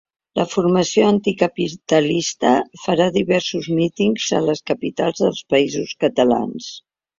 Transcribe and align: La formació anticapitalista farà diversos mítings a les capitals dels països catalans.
La 0.37 0.43
formació 0.51 1.09
anticapitalista 1.09 2.53
farà 2.87 3.07
diversos 3.19 3.69
mítings 3.81 4.27
a 4.41 4.43
les 4.49 4.65
capitals 4.73 5.25
dels 5.27 5.45
països 5.55 5.97
catalans. 6.07 6.75